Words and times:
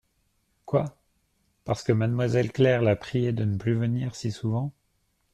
Quoi! 0.65 0.97
parce 1.63 1.83
que 1.83 1.91
mademoiselle 1.93 2.51
Claire 2.51 2.81
l'a 2.81 2.95
prié 2.95 3.33
de 3.33 3.43
ne 3.45 3.55
plus 3.59 3.75
venir 3.75 4.15
si 4.15 4.31
souvent? 4.31 4.73